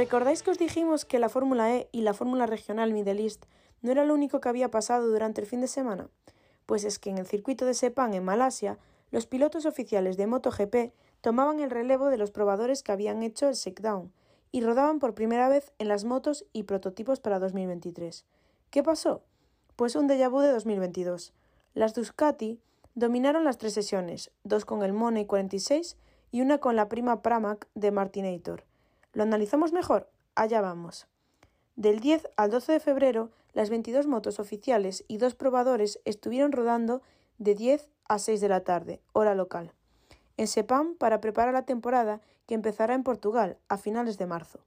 ¿Recordáis 0.00 0.42
que 0.42 0.50
os 0.50 0.56
dijimos 0.56 1.04
que 1.04 1.18
la 1.18 1.28
Fórmula 1.28 1.76
E 1.76 1.90
y 1.92 2.00
la 2.00 2.14
Fórmula 2.14 2.46
Regional 2.46 2.94
Middle 2.94 3.22
East 3.22 3.44
no 3.82 3.92
era 3.92 4.06
lo 4.06 4.14
único 4.14 4.40
que 4.40 4.48
había 4.48 4.70
pasado 4.70 5.06
durante 5.06 5.42
el 5.42 5.46
fin 5.46 5.60
de 5.60 5.68
semana? 5.68 6.08
Pues 6.64 6.84
es 6.84 6.98
que 6.98 7.10
en 7.10 7.18
el 7.18 7.26
circuito 7.26 7.66
de 7.66 7.74
Sepang 7.74 8.14
en 8.14 8.24
Malasia, 8.24 8.78
los 9.10 9.26
pilotos 9.26 9.66
oficiales 9.66 10.16
de 10.16 10.26
MotoGP 10.26 10.94
tomaban 11.20 11.60
el 11.60 11.68
relevo 11.68 12.06
de 12.06 12.16
los 12.16 12.30
probadores 12.30 12.82
que 12.82 12.92
habían 12.92 13.22
hecho 13.22 13.46
el 13.46 13.54
shakedown 13.56 14.10
y 14.52 14.62
rodaban 14.62 15.00
por 15.00 15.12
primera 15.12 15.50
vez 15.50 15.70
en 15.78 15.88
las 15.88 16.04
motos 16.04 16.46
y 16.54 16.62
prototipos 16.62 17.20
para 17.20 17.38
2023. 17.38 18.24
¿Qué 18.70 18.82
pasó? 18.82 19.20
Pues 19.76 19.96
un 19.96 20.08
déjà 20.08 20.30
vu 20.30 20.40
de 20.40 20.50
2022. 20.50 21.34
Las 21.74 21.92
Ducati 21.92 22.58
dominaron 22.94 23.44
las 23.44 23.58
tres 23.58 23.74
sesiones, 23.74 24.30
dos 24.44 24.64
con 24.64 24.82
el 24.82 24.94
Money 24.94 25.26
46 25.26 25.98
y 26.30 26.40
una 26.40 26.56
con 26.56 26.74
la 26.74 26.88
prima 26.88 27.20
Pramac 27.20 27.68
de 27.74 27.90
Martinator. 27.90 28.69
¿Lo 29.12 29.24
analizamos 29.24 29.72
mejor? 29.72 30.08
Allá 30.36 30.60
vamos. 30.60 31.08
Del 31.74 31.98
10 31.98 32.28
al 32.36 32.50
12 32.50 32.72
de 32.72 32.80
febrero, 32.80 33.30
las 33.52 33.68
22 33.68 34.06
motos 34.06 34.38
oficiales 34.38 35.04
y 35.08 35.18
dos 35.18 35.34
probadores 35.34 36.00
estuvieron 36.04 36.52
rodando 36.52 37.02
de 37.38 37.54
10 37.54 37.88
a 38.08 38.18
6 38.18 38.40
de 38.40 38.48
la 38.48 38.60
tarde, 38.60 39.00
hora 39.12 39.34
local, 39.34 39.72
en 40.36 40.46
Sepam 40.46 40.94
para 40.94 41.20
preparar 41.20 41.52
la 41.52 41.64
temporada 41.64 42.20
que 42.46 42.54
empezará 42.54 42.94
en 42.94 43.02
Portugal 43.02 43.58
a 43.68 43.78
finales 43.78 44.16
de 44.18 44.26
marzo. 44.26 44.60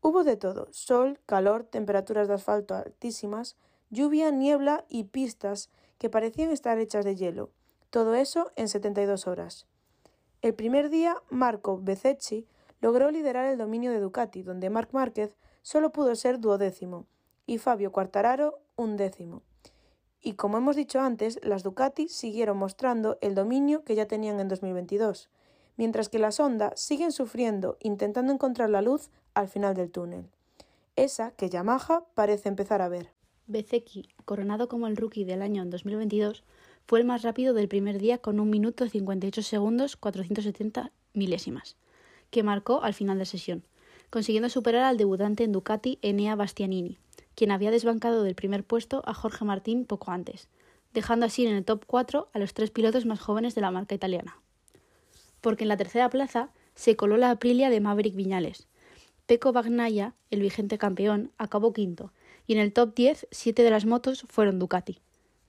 Hubo 0.00 0.24
de 0.24 0.36
todo, 0.36 0.68
sol, 0.72 1.20
calor, 1.26 1.64
temperaturas 1.64 2.28
de 2.28 2.34
asfalto 2.34 2.74
altísimas, 2.74 3.56
lluvia, 3.90 4.30
niebla 4.30 4.84
y 4.88 5.04
pistas 5.04 5.70
que 5.98 6.10
parecían 6.10 6.50
estar 6.50 6.78
hechas 6.78 7.04
de 7.04 7.14
hielo, 7.14 7.50
todo 7.90 8.14
eso 8.14 8.50
en 8.56 8.68
72 8.68 9.26
horas. 9.26 9.66
El 10.42 10.54
primer 10.54 10.90
día, 10.90 11.16
Marco 11.30 11.78
Bezzecchi 11.80 12.46
logró 12.80 13.10
liderar 13.10 13.46
el 13.46 13.58
dominio 13.58 13.90
de 13.90 14.00
Ducati, 14.00 14.42
donde 14.42 14.70
Marc 14.70 14.92
Márquez 14.92 15.36
solo 15.62 15.90
pudo 15.90 16.14
ser 16.14 16.40
duodécimo 16.40 17.06
y 17.46 17.58
Fabio 17.58 17.92
Quartararo 17.92 18.60
undécimo. 18.76 19.42
Y 20.20 20.34
como 20.34 20.58
hemos 20.58 20.76
dicho 20.76 21.00
antes, 21.00 21.38
las 21.42 21.62
Ducati 21.62 22.08
siguieron 22.08 22.58
mostrando 22.58 23.18
el 23.20 23.34
dominio 23.34 23.84
que 23.84 23.94
ya 23.94 24.06
tenían 24.06 24.40
en 24.40 24.48
2022, 24.48 25.30
mientras 25.76 26.08
que 26.08 26.18
las 26.18 26.40
Honda 26.40 26.72
siguen 26.76 27.12
sufriendo 27.12 27.76
intentando 27.80 28.32
encontrar 28.32 28.70
la 28.70 28.82
luz 28.82 29.10
al 29.34 29.48
final 29.48 29.74
del 29.74 29.90
túnel. 29.90 30.28
Esa 30.96 31.30
que 31.30 31.48
Yamaha 31.48 32.04
parece 32.14 32.48
empezar 32.48 32.82
a 32.82 32.88
ver. 32.88 33.12
Bezeki, 33.46 34.08
coronado 34.24 34.68
como 34.68 34.88
el 34.88 34.96
rookie 34.96 35.24
del 35.24 35.40
año 35.40 35.62
en 35.62 35.70
2022, 35.70 36.44
fue 36.86 36.98
el 36.98 37.06
más 37.06 37.22
rápido 37.22 37.54
del 37.54 37.68
primer 37.68 37.98
día 37.98 38.18
con 38.18 38.40
1 38.40 38.50
minuto 38.50 38.88
58 38.88 39.42
segundos 39.42 39.96
470 39.96 40.90
milésimas, 41.14 41.76
que 42.30 42.42
marcó 42.42 42.82
al 42.82 42.94
final 42.94 43.18
de 43.18 43.26
sesión, 43.26 43.64
consiguiendo 44.10 44.48
superar 44.48 44.84
al 44.84 44.96
debutante 44.96 45.44
en 45.44 45.52
Ducati 45.52 45.98
Enea 46.02 46.34
Bastianini, 46.34 46.98
quien 47.34 47.50
había 47.50 47.70
desbancado 47.70 48.22
del 48.22 48.34
primer 48.34 48.64
puesto 48.64 49.02
a 49.06 49.14
Jorge 49.14 49.44
Martín 49.44 49.84
poco 49.84 50.10
antes, 50.10 50.48
dejando 50.92 51.26
así 51.26 51.46
en 51.46 51.54
el 51.54 51.64
top 51.64 51.84
4 51.86 52.30
a 52.32 52.38
los 52.38 52.54
tres 52.54 52.70
pilotos 52.70 53.06
más 53.06 53.20
jóvenes 53.20 53.54
de 53.54 53.60
la 53.60 53.70
marca 53.70 53.94
italiana. 53.94 54.40
Porque 55.40 55.64
en 55.64 55.68
la 55.68 55.76
tercera 55.76 56.10
plaza 56.10 56.50
se 56.74 56.96
coló 56.96 57.16
la 57.16 57.30
Aprilia 57.30 57.70
de 57.70 57.80
Maverick 57.80 58.14
Viñales. 58.14 58.66
Pecco 59.26 59.52
Bagnaia, 59.52 60.14
el 60.30 60.40
vigente 60.40 60.78
campeón, 60.78 61.32
acabó 61.38 61.72
quinto, 61.72 62.12
y 62.46 62.54
en 62.54 62.60
el 62.60 62.72
top 62.72 62.94
10 62.94 63.28
siete 63.30 63.62
de 63.62 63.70
las 63.70 63.84
motos 63.84 64.24
fueron 64.28 64.58
Ducati. 64.58 65.00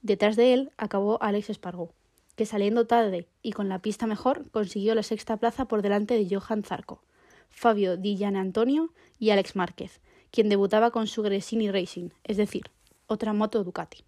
Detrás 0.02 0.36
de 0.36 0.54
él 0.54 0.72
acabó 0.78 1.22
Alex 1.24 1.50
Espargó, 1.50 1.94
que 2.40 2.46
saliendo 2.46 2.88
tarde 2.88 3.28
y 3.42 3.52
con 3.52 3.68
la 3.68 3.82
pista 3.82 4.08
mejor 4.08 4.50
consiguió 4.52 4.96
la 4.96 5.04
sexta 5.04 5.36
plaza 5.36 5.66
por 5.66 5.82
delante 5.82 6.14
de 6.14 6.34
Johan 6.34 6.64
Zarco, 6.64 7.04
Fabio 7.50 7.98
Di 7.98 8.24
Antonio 8.24 8.94
y 9.20 9.32
Alex 9.32 9.58
Márquez, 9.58 10.00
quien 10.32 10.48
debutaba 10.48 10.92
con 10.92 11.08
su 11.08 11.22
Gresini 11.22 11.70
Racing, 11.70 12.12
es 12.24 12.38
decir, 12.38 12.72
otra 13.08 13.34
moto 13.34 13.66
Ducati. 13.66 14.06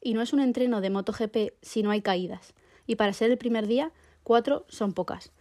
Y 0.00 0.14
no 0.14 0.22
es 0.22 0.32
un 0.32 0.38
entreno 0.38 0.80
de 0.80 0.90
MotoGP 0.90 1.54
si 1.62 1.82
no 1.82 1.90
hay 1.90 2.00
caídas, 2.00 2.54
y 2.86 2.94
para 2.94 3.12
ser 3.12 3.32
el 3.32 3.38
primer 3.38 3.66
día, 3.66 3.90
cuatro 4.22 4.64
son 4.68 4.92
pocas. 4.92 5.32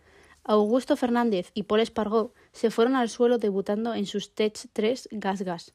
Augusto 0.43 0.95
Fernández 0.95 1.51
y 1.53 1.63
Paul 1.63 1.81
Espargó 1.81 2.33
se 2.51 2.71
fueron 2.71 2.95
al 2.95 3.09
suelo 3.09 3.37
debutando 3.37 3.93
en 3.93 4.07
sus 4.07 4.33
Tech 4.33 4.57
3 4.73 5.09
Gas 5.11 5.43
Gas. 5.43 5.73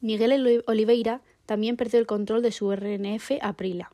Miguel 0.00 0.64
Oliveira 0.66 1.22
también 1.46 1.76
perdió 1.76 2.00
el 2.00 2.06
control 2.08 2.42
de 2.42 2.50
su 2.50 2.74
RNF 2.74 3.38
Aprilia 3.40 3.92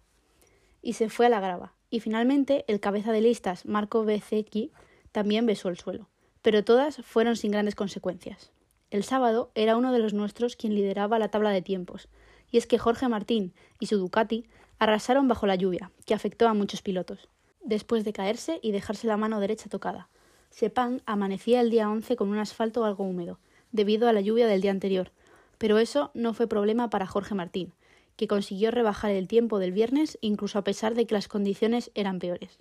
y 0.82 0.94
se 0.94 1.08
fue 1.08 1.26
a 1.26 1.28
la 1.28 1.40
grava. 1.40 1.74
Y 1.90 2.00
finalmente 2.00 2.64
el 2.68 2.80
cabeza 2.80 3.12
de 3.12 3.20
listas 3.20 3.64
Marco 3.64 4.04
Bezzecchi 4.04 4.72
también 5.12 5.46
besó 5.46 5.68
el 5.68 5.78
suelo, 5.78 6.08
pero 6.42 6.64
todas 6.64 6.98
fueron 6.98 7.36
sin 7.36 7.52
grandes 7.52 7.74
consecuencias. 7.74 8.50
El 8.90 9.04
sábado 9.04 9.50
era 9.54 9.76
uno 9.76 9.92
de 9.92 9.98
los 9.98 10.14
nuestros 10.14 10.56
quien 10.56 10.74
lideraba 10.74 11.18
la 11.18 11.30
tabla 11.30 11.50
de 11.50 11.62
tiempos, 11.62 12.08
y 12.50 12.58
es 12.58 12.66
que 12.66 12.78
Jorge 12.78 13.08
Martín 13.08 13.52
y 13.80 13.86
su 13.86 13.98
Ducati 13.98 14.46
arrasaron 14.78 15.28
bajo 15.28 15.46
la 15.46 15.56
lluvia, 15.56 15.90
que 16.06 16.14
afectó 16.14 16.48
a 16.48 16.54
muchos 16.54 16.82
pilotos, 16.82 17.28
después 17.62 18.04
de 18.04 18.12
caerse 18.12 18.60
y 18.62 18.72
dejarse 18.72 19.06
la 19.06 19.16
mano 19.16 19.40
derecha 19.40 19.68
tocada. 19.68 20.08
Sepang 20.50 21.02
amanecía 21.04 21.60
el 21.60 21.70
día 21.70 21.90
11 21.90 22.16
con 22.16 22.28
un 22.28 22.38
asfalto 22.38 22.84
algo 22.84 23.04
húmedo, 23.04 23.38
debido 23.72 24.08
a 24.08 24.12
la 24.12 24.20
lluvia 24.20 24.46
del 24.46 24.62
día 24.62 24.70
anterior, 24.70 25.12
pero 25.58 25.78
eso 25.78 26.10
no 26.14 26.32
fue 26.32 26.46
problema 26.46 26.88
para 26.88 27.06
Jorge 27.06 27.34
Martín, 27.34 27.74
que 28.18 28.26
consiguió 28.26 28.72
rebajar 28.72 29.12
el 29.12 29.28
tiempo 29.28 29.60
del 29.60 29.70
viernes 29.70 30.18
incluso 30.20 30.58
a 30.58 30.64
pesar 30.64 30.96
de 30.96 31.06
que 31.06 31.14
las 31.14 31.28
condiciones 31.28 31.92
eran 31.94 32.18
peores. 32.18 32.58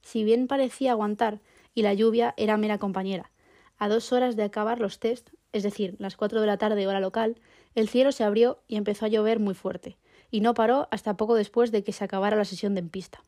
Si 0.00 0.24
bien 0.24 0.46
parecía 0.46 0.92
aguantar 0.92 1.40
y 1.74 1.82
la 1.82 1.92
lluvia 1.92 2.32
era 2.38 2.56
mera 2.56 2.78
compañera, 2.78 3.30
a 3.76 3.88
dos 3.90 4.10
horas 4.10 4.36
de 4.36 4.42
acabar 4.42 4.80
los 4.80 4.98
test, 4.98 5.30
es 5.52 5.62
decir, 5.62 5.96
las 5.98 6.16
cuatro 6.16 6.40
de 6.40 6.46
la 6.46 6.56
tarde 6.56 6.86
hora 6.86 6.98
local, 6.98 7.36
el 7.74 7.90
cielo 7.90 8.10
se 8.10 8.24
abrió 8.24 8.62
y 8.68 8.76
empezó 8.76 9.04
a 9.04 9.08
llover 9.08 9.38
muy 9.38 9.52
fuerte, 9.52 9.98
y 10.30 10.40
no 10.40 10.54
paró 10.54 10.88
hasta 10.90 11.18
poco 11.18 11.34
después 11.34 11.70
de 11.72 11.84
que 11.84 11.92
se 11.92 12.04
acabara 12.04 12.36
la 12.36 12.46
sesión 12.46 12.74
de 12.74 12.80
en 12.80 12.88
pista. 12.88 13.22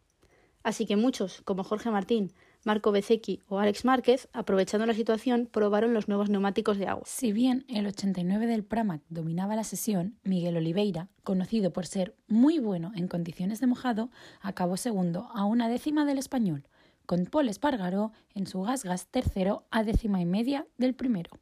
Así 0.63 0.87
que 0.87 0.97
muchos, 0.97 1.43
como 1.43 1.65
Jorge 1.65 1.91
Martín, 1.91 2.33
Marco 2.65 2.93
Bezzecchi 2.93 3.41
o 3.49 3.59
Alex 3.59 3.85
Márquez, 3.85 4.29
aprovechando 4.33 4.87
la 4.87 4.95
situación, 4.95 5.49
probaron 5.51 5.95
los 5.95 6.07
nuevos 6.07 6.31
neumáticos 6.31 6.79
de 6.79 6.87
agua. 6.87 7.03
Si 7.07 7.33
bien 7.33 7.65
el 7.69 7.87
89 7.89 8.47
del 8.47 8.63
Pramac 8.63 9.03
dominaba 9.09 9.57
la 9.57 9.65
sesión, 9.65 10.17
Miguel 10.23 10.57
Oliveira, 10.57 11.09
conocido 11.25 11.73
por 11.73 11.87
ser 11.87 12.15
muy 12.29 12.61
bueno 12.61 12.93
en 12.95 13.09
condiciones 13.09 13.59
de 13.59 13.67
mojado, 13.67 14.11
acabó 14.41 14.77
segundo 14.77 15.29
a 15.35 15.45
una 15.45 15.69
décima 15.69 16.05
del 16.05 16.19
español, 16.19 16.69
con 17.05 17.27
Paul 17.27 17.49
Espargaró 17.49 18.13
en 18.33 18.47
su 18.47 18.63
Gas 18.63 19.09
tercero 19.11 19.67
a 19.73 19.83
décima 19.83 20.21
y 20.21 20.25
media 20.25 20.67
del 20.79 20.95
primero. 20.95 21.33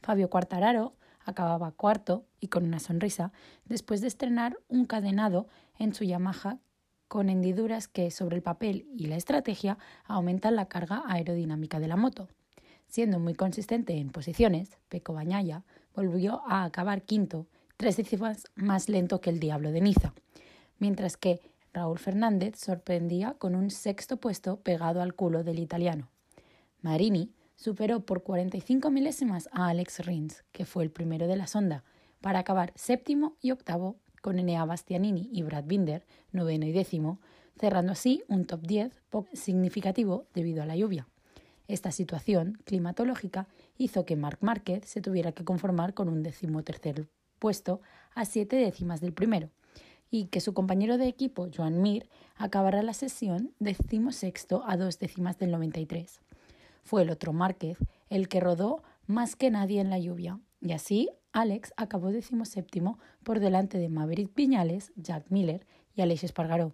Fabio 0.00 0.30
Quartararo 0.30 0.96
acababa 1.26 1.72
cuarto 1.72 2.24
y 2.40 2.48
con 2.48 2.64
una 2.64 2.78
sonrisa 2.78 3.32
después 3.66 4.00
de 4.00 4.06
estrenar 4.06 4.56
un 4.68 4.86
cadenado 4.86 5.48
en 5.78 5.92
su 5.92 6.04
Yamaha 6.04 6.60
con 7.08 7.28
hendiduras 7.28 7.88
que 7.88 8.10
sobre 8.10 8.36
el 8.36 8.42
papel 8.42 8.86
y 8.96 9.06
la 9.06 9.16
estrategia 9.16 9.78
aumentan 10.04 10.56
la 10.56 10.66
carga 10.66 11.02
aerodinámica 11.06 11.80
de 11.80 11.88
la 11.88 11.96
moto. 11.96 12.28
Siendo 12.88 13.18
muy 13.18 13.34
consistente 13.34 13.94
en 13.94 14.10
posiciones, 14.10 14.76
Peco 14.88 15.12
Bañaya 15.12 15.64
volvió 15.94 16.42
a 16.46 16.64
acabar 16.64 17.02
quinto, 17.02 17.46
tres 17.76 17.96
décimas 17.96 18.44
más 18.54 18.88
lento 18.88 19.20
que 19.20 19.30
el 19.30 19.40
Diablo 19.40 19.72
de 19.72 19.80
Niza, 19.80 20.14
mientras 20.78 21.16
que 21.16 21.40
Raúl 21.72 21.98
Fernández 21.98 22.58
sorprendía 22.58 23.34
con 23.34 23.54
un 23.54 23.70
sexto 23.70 24.16
puesto 24.16 24.60
pegado 24.60 25.02
al 25.02 25.14
culo 25.14 25.44
del 25.44 25.58
italiano. 25.58 26.08
Marini 26.80 27.32
superó 27.54 28.00
por 28.00 28.22
45 28.22 28.90
milésimas 28.90 29.48
a 29.52 29.68
Alex 29.68 30.06
Rins, 30.06 30.44
que 30.52 30.64
fue 30.64 30.84
el 30.84 30.90
primero 30.90 31.26
de 31.26 31.36
la 31.36 31.46
sonda, 31.46 31.84
para 32.20 32.38
acabar 32.38 32.72
séptimo 32.76 33.36
y 33.40 33.50
octavo 33.50 33.96
con 34.26 34.40
Enea 34.40 34.64
Bastianini 34.64 35.30
y 35.32 35.44
Brad 35.44 35.66
Binder, 35.66 36.04
noveno 36.32 36.66
y 36.66 36.72
décimo, 36.72 37.20
cerrando 37.60 37.92
así 37.92 38.24
un 38.26 38.44
top 38.44 38.60
10 38.62 38.92
poco 39.08 39.28
significativo 39.34 40.26
debido 40.34 40.64
a 40.64 40.66
la 40.66 40.74
lluvia. 40.74 41.06
Esta 41.68 41.92
situación 41.92 42.58
climatológica 42.64 43.46
hizo 43.78 44.04
que 44.04 44.16
Marc 44.16 44.42
Márquez 44.42 44.84
se 44.84 45.00
tuviera 45.00 45.30
que 45.30 45.44
conformar 45.44 45.94
con 45.94 46.08
un 46.08 46.24
decimotercer 46.24 47.06
puesto 47.38 47.80
a 48.16 48.24
siete 48.24 48.56
décimas 48.56 49.00
del 49.00 49.12
primero, 49.12 49.50
y 50.10 50.24
que 50.24 50.40
su 50.40 50.54
compañero 50.54 50.98
de 50.98 51.06
equipo, 51.06 51.46
Joan 51.56 51.80
Mir, 51.80 52.08
acabará 52.34 52.82
la 52.82 52.94
sesión 52.94 53.52
decimosexto 53.60 54.64
a 54.66 54.76
dos 54.76 54.98
décimas 54.98 55.38
del 55.38 55.52
93. 55.52 56.20
Fue 56.82 57.02
el 57.02 57.10
otro 57.10 57.32
Márquez 57.32 57.78
el 58.10 58.26
que 58.26 58.40
rodó 58.40 58.82
más 59.06 59.36
que 59.36 59.52
nadie 59.52 59.80
en 59.80 59.90
la 59.90 60.00
lluvia, 60.00 60.40
y 60.60 60.72
así 60.72 61.10
Alex 61.36 61.74
acabó 61.76 62.12
decimoséptimo 62.12 62.98
por 63.22 63.40
delante 63.40 63.76
de 63.76 63.90
Maverick 63.90 64.32
Piñales, 64.32 64.94
Jack 64.96 65.26
Miller 65.28 65.66
y 65.94 66.00
Alex 66.00 66.24
Espargaró. 66.24 66.72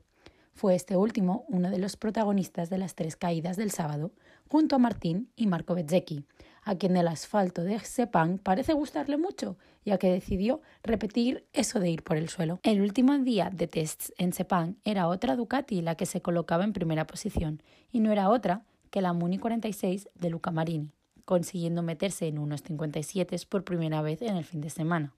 Fue 0.55 0.77
este 0.77 0.97
último 0.97 1.45
uno 1.49 1.69
de 1.69 1.81
los 1.81 1.97
protagonistas 1.97 2.71
de 2.71 2.79
las 2.79 2.95
tres 2.95 3.17
caídas 3.17 3.57
del 3.57 3.73
sábado, 3.73 4.13
junto 4.47 4.77
a 4.77 4.79
Martín 4.79 5.33
y 5.35 5.49
Marco 5.49 5.75
Bezzecchi, 5.75 6.27
a 6.63 6.77
quien 6.77 6.97
el 6.97 7.09
asfalto 7.09 7.65
de 7.65 7.81
Sepang 7.81 8.39
parece 8.39 8.73
gustarle 8.73 9.17
mucho, 9.17 9.57
ya 9.85 9.99
que 9.99 10.13
decidió 10.13 10.61
repetir 10.85 11.45
eso 11.53 11.81
de 11.81 11.91
ir 11.91 12.05
por 12.05 12.17
el 12.17 12.29
suelo. 12.29 12.61
El 12.63 12.83
último 12.83 13.19
día 13.19 13.51
de 13.53 13.67
tests 13.67 14.15
en 14.17 14.33
Sepang 14.33 14.77
era 14.85 15.09
otra 15.09 15.35
Ducati 15.35 15.83
la 15.83 15.97
que 15.97 16.07
se 16.07 16.23
colocaba 16.23 16.63
en 16.63 16.73
primera 16.73 17.09
posición, 17.09 17.65
y 17.91 17.99
no 17.99 18.13
era 18.13 18.31
otra 18.31 18.65
que 18.91 19.03
la 19.03 19.13
Muni 19.13 19.39
46 19.39 20.09
de 20.15 20.31
Luca 20.31 20.53
Marini, 20.53 20.93
consiguiendo 21.25 21.83
meterse 21.83 22.27
en 22.27 22.39
unos 22.39 22.63
57 22.63 23.37
por 23.49 23.65
primera 23.65 24.03
vez 24.03 24.23
en 24.23 24.37
el 24.37 24.45
fin 24.45 24.61
de 24.61 24.71
semana. 24.71 25.15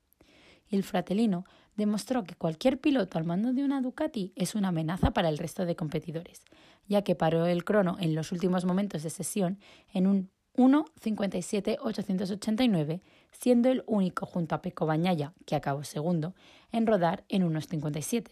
El 0.71 0.83
Fratellino 0.83 1.45
demostró 1.77 2.25
que 2.25 2.35
cualquier 2.35 2.81
piloto 2.81 3.19
al 3.19 3.25
mando 3.25 3.53
de 3.53 3.65
una 3.65 3.81
Ducati 3.81 4.33
es 4.37 4.55
una 4.55 4.69
amenaza 4.69 5.12
para 5.12 5.29
el 5.29 5.39
resto 5.39 5.67
de 5.67 5.77
competidores, 5.77 6.43
ya 6.89 7.03
que 7.03 7.15
paró 7.15 7.47
el 7.47 7.65
crono 7.65 7.97
en 8.01 8.15
los 8.15 8.33
últimos 8.33 8.65
momentos 8.65 9.03
de 9.03 9.11
sesión 9.11 9.59
en 9.93 10.06
un 10.06 10.31
1.57.889, 10.56 13.03
siendo 13.33 13.69
el 13.71 13.83
único 13.87 14.25
junto 14.25 14.55
a 14.55 14.62
Peco 14.62 14.87
Bañaya, 14.87 15.33
que 15.47 15.56
acabó 15.56 15.83
segundo, 15.85 16.37
en 16.71 16.87
rodar 16.87 17.25
en 17.29 17.43
unos 17.43 17.67
57. 17.67 18.31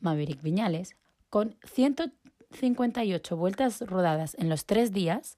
Maverick 0.00 0.40
Viñales, 0.42 0.96
con 1.28 1.54
158 1.64 3.36
vueltas 3.36 3.82
rodadas 3.82 4.34
en 4.38 4.48
los 4.48 4.64
tres 4.64 4.92
días, 4.92 5.36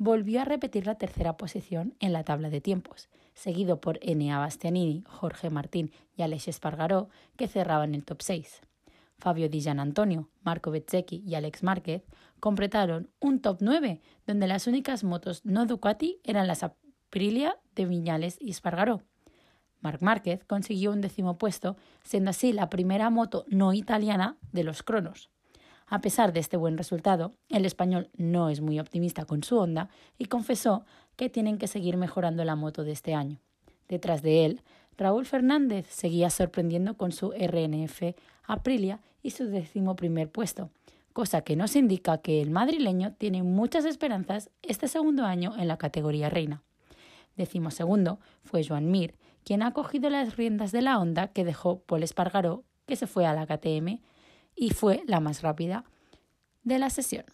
volvió 0.00 0.40
a 0.40 0.46
repetir 0.46 0.86
la 0.86 0.94
tercera 0.94 1.36
posición 1.36 1.94
en 2.00 2.14
la 2.14 2.24
tabla 2.24 2.48
de 2.48 2.62
tiempos, 2.62 3.10
seguido 3.34 3.82
por 3.82 3.98
Enea 4.00 4.38
Bastianini, 4.38 5.04
Jorge 5.06 5.50
Martín 5.50 5.92
y 6.16 6.22
Alex 6.22 6.48
Espargaró, 6.48 7.10
que 7.36 7.48
cerraban 7.48 7.94
el 7.94 8.06
top 8.06 8.22
6. 8.22 8.62
Fabio 9.18 9.50
Di 9.50 9.68
Antonio, 9.68 10.30
Marco 10.42 10.70
Bezzecchi 10.70 11.22
y 11.26 11.34
Alex 11.34 11.62
Márquez 11.62 12.02
completaron 12.40 13.10
un 13.20 13.42
top 13.42 13.58
9, 13.60 14.00
donde 14.26 14.46
las 14.46 14.66
únicas 14.66 15.04
motos 15.04 15.44
no 15.44 15.66
Ducati 15.66 16.18
eran 16.24 16.46
las 16.46 16.62
Aprilia 16.62 17.58
de 17.74 17.84
Viñales 17.84 18.38
y 18.40 18.48
Espargaró. 18.48 19.02
Marc 19.80 20.00
Márquez 20.00 20.42
consiguió 20.46 20.92
un 20.92 21.02
décimo 21.02 21.36
puesto, 21.36 21.76
siendo 22.04 22.30
así 22.30 22.54
la 22.54 22.70
primera 22.70 23.10
moto 23.10 23.44
no 23.48 23.74
italiana 23.74 24.38
de 24.50 24.64
los 24.64 24.82
cronos. 24.82 25.28
A 25.92 26.00
pesar 26.00 26.32
de 26.32 26.38
este 26.38 26.56
buen 26.56 26.78
resultado, 26.78 27.34
el 27.48 27.66
español 27.66 28.10
no 28.16 28.48
es 28.48 28.60
muy 28.60 28.78
optimista 28.78 29.24
con 29.24 29.42
su 29.42 29.58
Honda 29.58 29.90
y 30.18 30.26
confesó 30.26 30.84
que 31.16 31.28
tienen 31.28 31.58
que 31.58 31.66
seguir 31.66 31.96
mejorando 31.96 32.44
la 32.44 32.54
moto 32.54 32.84
de 32.84 32.92
este 32.92 33.12
año. 33.12 33.40
Detrás 33.88 34.22
de 34.22 34.44
él, 34.44 34.62
Raúl 34.96 35.26
Fernández 35.26 35.88
seguía 35.90 36.30
sorprendiendo 36.30 36.96
con 36.96 37.10
su 37.10 37.32
RNF 37.32 38.14
Aprilia 38.44 39.00
y 39.20 39.30
su 39.30 39.46
décimo 39.46 39.96
primer 39.96 40.30
puesto, 40.30 40.70
cosa 41.12 41.40
que 41.42 41.56
nos 41.56 41.74
indica 41.74 42.18
que 42.18 42.40
el 42.40 42.52
madrileño 42.52 43.14
tiene 43.14 43.42
muchas 43.42 43.84
esperanzas 43.84 44.48
este 44.62 44.86
segundo 44.86 45.24
año 45.24 45.54
en 45.58 45.66
la 45.66 45.76
categoría 45.76 46.30
reina. 46.30 46.62
Décimo 47.36 47.72
segundo 47.72 48.20
fue 48.44 48.64
Joan 48.64 48.92
Mir, 48.92 49.16
quien 49.42 49.64
ha 49.64 49.72
cogido 49.72 50.08
las 50.08 50.36
riendas 50.36 50.70
de 50.70 50.82
la 50.82 51.00
Honda 51.00 51.28
que 51.28 51.44
dejó 51.44 51.80
Paul 51.80 52.04
Espargaró, 52.04 52.62
que 52.86 52.94
se 52.94 53.08
fue 53.08 53.26
a 53.26 53.34
la 53.34 53.46
KTM 53.46 53.98
y 54.54 54.70
fue 54.70 55.02
la 55.06 55.20
más 55.20 55.42
rápida 55.42 55.84
de 56.62 56.78
la 56.78 56.90
sesión. 56.90 57.24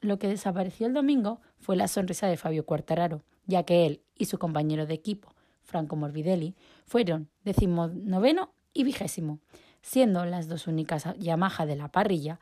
Lo 0.00 0.18
que 0.18 0.28
desapareció 0.28 0.86
el 0.86 0.94
domingo 0.94 1.40
fue 1.58 1.76
la 1.76 1.88
sonrisa 1.88 2.26
de 2.26 2.36
Fabio 2.36 2.64
Quartararo, 2.64 3.22
ya 3.46 3.64
que 3.64 3.86
él 3.86 4.02
y 4.16 4.26
su 4.26 4.38
compañero 4.38 4.86
de 4.86 4.94
equipo, 4.94 5.34
Franco 5.62 5.96
Morbidelli, 5.96 6.54
fueron 6.86 7.28
decimonoveno 7.44 8.52
y 8.72 8.84
vigésimo, 8.84 9.40
siendo 9.82 10.24
las 10.24 10.48
dos 10.48 10.66
únicas 10.66 11.04
Yamaha 11.18 11.66
de 11.66 11.76
la 11.76 11.88
parrilla 11.88 12.40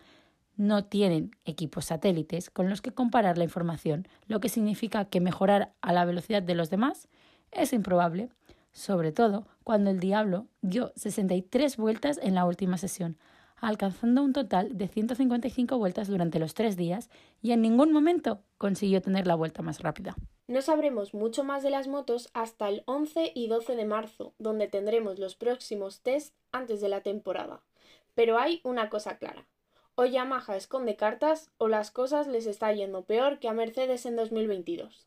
no 0.56 0.84
tienen 0.84 1.32
equipos 1.44 1.86
satélites 1.86 2.50
con 2.50 2.70
los 2.70 2.80
que 2.80 2.92
comparar 2.92 3.38
la 3.38 3.44
información, 3.44 4.06
lo 4.26 4.40
que 4.40 4.48
significa 4.48 5.04
que 5.06 5.20
mejorar 5.20 5.72
a 5.80 5.92
la 5.92 6.04
velocidad 6.04 6.42
de 6.42 6.54
los 6.54 6.70
demás 6.70 7.08
es 7.50 7.72
improbable, 7.72 8.28
sobre 8.72 9.12
todo 9.12 9.46
cuando 9.62 9.90
el 9.90 10.00
Diablo 10.00 10.46
dio 10.62 10.92
63 10.96 11.76
vueltas 11.76 12.18
en 12.22 12.34
la 12.34 12.44
última 12.44 12.78
sesión, 12.78 13.16
alcanzando 13.60 14.22
un 14.22 14.32
total 14.32 14.76
de 14.76 14.88
155 14.88 15.78
vueltas 15.78 16.08
durante 16.08 16.38
los 16.38 16.54
tres 16.54 16.76
días 16.76 17.10
y 17.42 17.52
en 17.52 17.62
ningún 17.62 17.92
momento 17.92 18.40
consiguió 18.58 19.00
tener 19.00 19.26
la 19.26 19.34
vuelta 19.34 19.62
más 19.62 19.80
rápida. 19.80 20.16
No 20.46 20.60
sabremos 20.60 21.14
mucho 21.14 21.42
más 21.42 21.62
de 21.62 21.70
las 21.70 21.88
motos 21.88 22.28
hasta 22.34 22.68
el 22.68 22.82
11 22.86 23.32
y 23.34 23.48
12 23.48 23.76
de 23.76 23.84
marzo, 23.86 24.34
donde 24.38 24.68
tendremos 24.68 25.18
los 25.18 25.36
próximos 25.36 26.00
test 26.02 26.34
antes 26.52 26.80
de 26.80 26.88
la 26.88 27.00
temporada. 27.00 27.62
Pero 28.14 28.38
hay 28.38 28.60
una 28.62 28.90
cosa 28.90 29.16
clara. 29.16 29.46
O 29.94 30.04
Yamaha 30.04 30.56
esconde 30.56 30.96
cartas 30.96 31.50
o 31.56 31.68
las 31.68 31.90
cosas 31.90 32.26
les 32.26 32.46
está 32.46 32.72
yendo 32.72 33.04
peor 33.04 33.38
que 33.38 33.48
a 33.48 33.52
Mercedes 33.52 34.04
en 34.06 34.16
2022. 34.16 35.06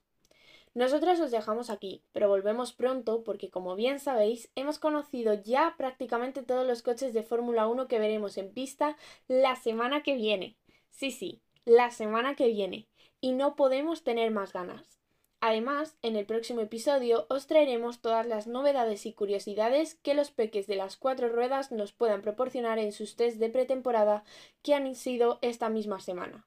Nosotras 0.77 1.19
os 1.19 1.31
dejamos 1.31 1.71
aquí, 1.71 2.03
pero 2.11 2.29
volvemos 2.29 2.71
pronto 2.71 3.23
porque 3.23 3.49
como 3.49 3.75
bien 3.75 3.99
sabéis, 3.99 4.51
hemos 4.53 4.77
conocido 4.77 5.33
ya 5.33 5.73
prácticamente 5.75 6.43
todos 6.43 6.67
los 6.67 6.83
coches 6.83 7.15
de 7.15 7.23
Fórmula 7.23 7.65
1 7.65 7.87
que 7.87 7.97
veremos 7.97 8.37
en 8.37 8.53
pista 8.53 8.95
la 9.27 9.55
semana 9.55 10.03
que 10.03 10.13
viene. 10.13 10.55
Sí, 10.91 11.09
sí, 11.09 11.41
la 11.65 11.89
semana 11.89 12.35
que 12.35 12.49
viene. 12.49 12.87
Y 13.19 13.31
no 13.31 13.55
podemos 13.55 14.03
tener 14.03 14.29
más 14.29 14.53
ganas. 14.53 14.99
Además, 15.41 15.97
en 16.03 16.15
el 16.15 16.27
próximo 16.27 16.61
episodio 16.61 17.25
os 17.27 17.47
traeremos 17.47 17.99
todas 17.99 18.27
las 18.27 18.45
novedades 18.45 19.07
y 19.07 19.13
curiosidades 19.13 19.95
que 20.03 20.13
los 20.13 20.29
peques 20.29 20.67
de 20.67 20.75
las 20.75 20.95
cuatro 20.95 21.29
ruedas 21.29 21.71
nos 21.71 21.91
puedan 21.91 22.21
proporcionar 22.21 22.77
en 22.77 22.91
sus 22.91 23.15
test 23.15 23.37
de 23.39 23.49
pretemporada 23.49 24.23
que 24.61 24.75
han 24.75 24.93
sido 24.93 25.39
esta 25.41 25.69
misma 25.69 25.99
semana. 26.01 26.45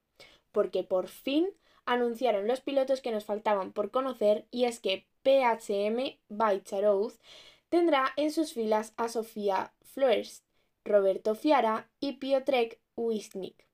Porque 0.52 0.84
por 0.84 1.08
fin 1.08 1.48
anunciaron 1.86 2.46
los 2.46 2.60
pilotos 2.60 3.00
que 3.00 3.12
nos 3.12 3.24
faltaban 3.24 3.72
por 3.72 3.90
conocer 3.90 4.46
y 4.50 4.64
es 4.64 4.80
que 4.80 5.06
PHM 5.22 6.18
by 6.28 6.62
Charouz 6.62 7.18
tendrá 7.68 8.12
en 8.16 8.30
sus 8.32 8.52
filas 8.52 8.94
a 8.96 9.08
Sofía 9.08 9.72
Flores, 9.82 10.44
Roberto 10.84 11.34
Fiara 11.34 11.90
y 12.00 12.12
Piotrek 12.12 12.80
Wisnik. 12.96 13.66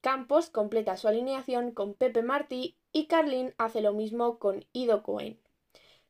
Campos 0.00 0.48
completa 0.48 0.96
su 0.96 1.08
alineación 1.08 1.72
con 1.72 1.94
Pepe 1.94 2.22
Martí 2.22 2.76
y 2.92 3.06
Carlin 3.06 3.54
hace 3.58 3.82
lo 3.82 3.92
mismo 3.92 4.38
con 4.38 4.64
Ido 4.72 5.02
Cohen. 5.02 5.38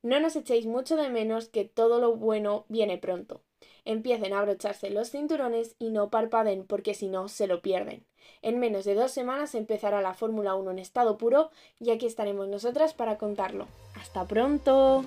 No 0.02 0.20
nos 0.20 0.36
echéis 0.36 0.66
mucho 0.66 0.96
de 0.96 1.10
menos 1.10 1.48
que 1.48 1.64
todo 1.64 2.00
lo 2.00 2.16
bueno 2.16 2.64
viene 2.68 2.98
pronto. 2.98 3.42
Empiecen 3.84 4.32
a 4.32 4.38
abrocharse 4.38 4.90
los 4.90 5.10
cinturones 5.10 5.76
y 5.78 5.90
no 5.90 6.10
parpaden 6.10 6.66
porque 6.66 6.94
si 6.94 7.08
no 7.08 7.28
se 7.28 7.46
lo 7.46 7.60
pierden. 7.62 8.06
En 8.42 8.58
menos 8.58 8.84
de 8.84 8.94
dos 8.94 9.10
semanas 9.10 9.54
empezará 9.54 10.00
la 10.00 10.14
Fórmula 10.14 10.54
1 10.54 10.70
en 10.70 10.78
estado 10.78 11.18
puro 11.18 11.50
y 11.78 11.90
aquí 11.90 12.06
estaremos 12.06 12.48
nosotras 12.48 12.94
para 12.94 13.18
contarlo. 13.18 13.66
¡Hasta 13.94 14.24
pronto! 14.24 15.04